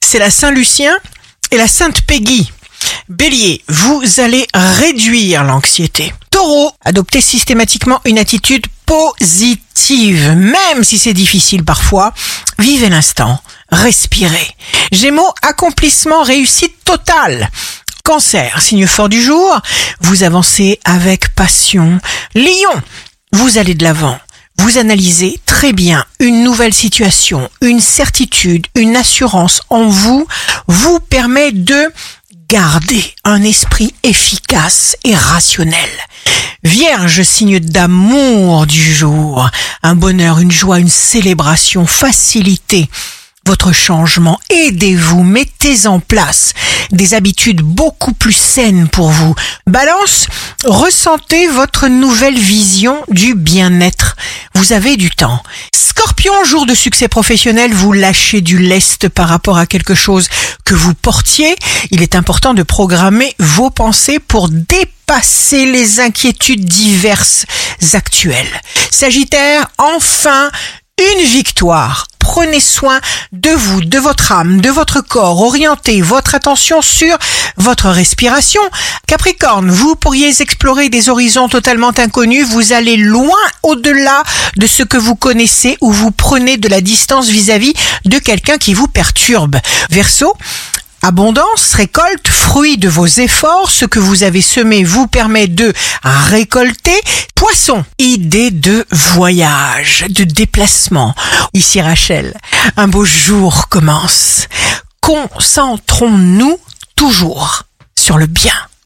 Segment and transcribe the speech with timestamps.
[0.00, 0.96] c'est la Saint-Lucien
[1.50, 2.50] et la Sainte Peggy.
[3.08, 6.12] Bélier, vous allez réduire l'anxiété.
[6.30, 12.12] Taureau, adoptez systématiquement une attitude positive, même si c'est difficile parfois.
[12.58, 13.40] Vivez l'instant,
[13.70, 14.48] respirez.
[14.92, 17.50] Gémeaux, accomplissement, réussite totale.
[18.04, 19.60] Cancer, signe fort du jour,
[20.00, 22.00] vous avancez avec passion.
[22.34, 22.82] Lion,
[23.32, 24.18] vous allez de l'avant.
[24.58, 30.26] Vous analysez très bien une nouvelle situation, une certitude, une assurance en vous
[30.66, 31.92] vous permet de
[32.48, 35.90] garder un esprit efficace et rationnel.
[36.64, 39.48] Vierge, signe d'amour du jour,
[39.82, 42.88] un bonheur, une joie, une célébration, facilité
[43.48, 44.38] votre changement.
[44.50, 46.52] Aidez-vous, mettez en place
[46.92, 49.34] des habitudes beaucoup plus saines pour vous.
[49.66, 50.26] Balance,
[50.66, 54.16] ressentez votre nouvelle vision du bien-être.
[54.58, 55.40] Vous avez du temps.
[55.72, 60.28] Scorpion, jour de succès professionnel, vous lâchez du lest par rapport à quelque chose
[60.64, 61.54] que vous portiez.
[61.92, 67.46] Il est important de programmer vos pensées pour dépasser les inquiétudes diverses
[67.92, 68.60] actuelles.
[68.90, 70.50] Sagittaire, enfin,
[70.98, 73.00] une victoire prenez soin
[73.32, 75.40] de vous, de votre âme, de votre corps.
[75.40, 77.16] Orientez votre attention sur
[77.56, 78.60] votre respiration.
[79.06, 82.46] Capricorne, vous pourriez explorer des horizons totalement inconnus.
[82.46, 84.22] Vous allez loin au-delà
[84.58, 87.72] de ce que vous connaissez ou vous prenez de la distance vis-à-vis
[88.04, 89.56] de quelqu'un qui vous perturbe.
[89.88, 90.34] Verseau,
[91.02, 97.00] Abondance, récolte, fruit de vos efforts, ce que vous avez semé vous permet de récolter.
[97.34, 101.14] Poisson, idée de voyage, de déplacement.
[101.54, 102.34] Ici Rachel,
[102.76, 104.48] un beau jour commence.
[105.00, 106.58] Concentrons-nous
[106.96, 107.62] toujours
[107.96, 108.67] sur le bien.